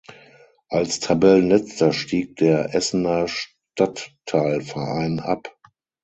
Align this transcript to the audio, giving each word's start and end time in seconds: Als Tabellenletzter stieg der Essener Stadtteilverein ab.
Als 0.69 0.99
Tabellenletzter 0.99 1.93
stieg 1.93 2.37
der 2.37 2.73
Essener 2.73 3.27
Stadtteilverein 3.27 5.19
ab. 5.19 5.55